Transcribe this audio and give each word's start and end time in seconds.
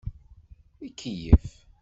Ikeyyef. 0.87 1.45